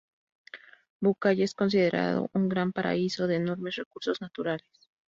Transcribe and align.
Bucay 0.99 1.43
es 1.43 1.53
considerado 1.53 2.31
un 2.33 2.49
gran 2.49 2.71
"Paraíso" 2.71 3.27
de 3.27 3.35
enormes 3.35 3.75
recursos 3.75 4.19
naturales. 4.19 4.65